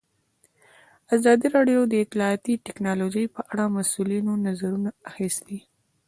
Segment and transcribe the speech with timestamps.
[1.15, 5.59] ازادي راډیو د اطلاعاتی تکنالوژي په اړه د مسؤلینو نظرونه اخیستي.